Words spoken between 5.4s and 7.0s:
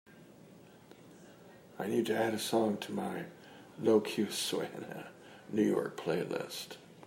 new york playlist.